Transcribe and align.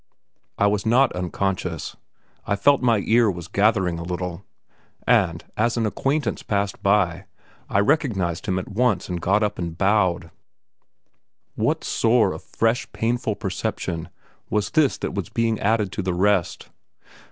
I 0.57 0.65
was 0.65 0.83
not 0.83 1.11
unconscious; 1.11 1.95
I 2.47 2.55
felt 2.55 2.81
that 2.81 2.85
my 2.87 3.03
ear 3.05 3.29
was 3.29 3.47
gathering 3.47 3.99
a 3.99 4.03
little, 4.03 4.43
and, 5.05 5.45
as 5.55 5.77
an 5.77 5.85
acquaintance 5.85 6.41
passed 6.41 6.81
by, 6.81 7.25
I 7.69 7.81
recognized 7.81 8.47
him 8.47 8.57
at 8.57 8.67
once 8.67 9.09
and 9.09 9.21
got 9.21 9.43
up 9.43 9.59
and 9.59 9.77
bowed. 9.77 10.31
What 11.53 11.83
sore 11.83 12.33
of 12.33 12.41
fresh, 12.41 12.91
painful 12.93 13.35
perception 13.35 14.09
was 14.49 14.71
this 14.71 14.97
that 14.97 15.13
was 15.13 15.29
being 15.29 15.59
added 15.59 15.91
to 15.91 16.01
the 16.01 16.15
rest? 16.15 16.69